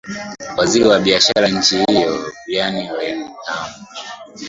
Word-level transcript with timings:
waziri 0.57 0.85
wa 0.85 0.99
biashara 0.99 1.41
wa 1.47 1.47
nchi 1.49 1.85
hiyo 1.85 2.31
brian 2.45 2.75
lenham 2.97 3.73